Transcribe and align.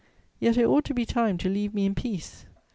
Yet 0.39 0.57
it 0.57 0.65
ought 0.65 0.83
to 0.85 0.95
be 0.95 1.05
time 1.05 1.37
to 1.37 1.47
leave 1.47 1.75
me 1.75 1.85
in 1.85 1.93
peace. 1.93 2.47